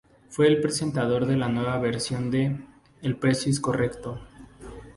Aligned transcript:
Fue 0.29 0.47
el 0.47 0.59
presentador 0.59 1.27
de 1.27 1.37
la 1.37 1.47
nueva 1.47 1.77
versión 1.77 2.31
de 2.31 2.59
"El 3.03 3.17
precio 3.17 3.51
es 3.51 3.59
correcto". 3.59 4.19